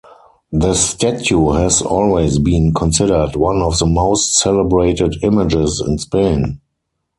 [0.51, 6.59] The statue has always been considered one of the most celebrated images in Spain.